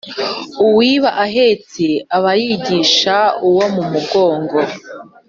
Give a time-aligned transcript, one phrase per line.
[0.65, 1.83] uwiba ahetse
[2.15, 3.17] aba yigisha
[3.47, 4.57] uwo mugongo